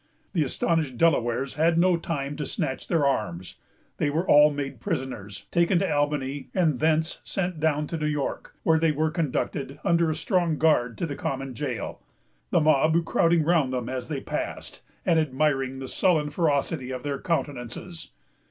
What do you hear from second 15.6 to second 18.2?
the sullen ferocity of their countenances.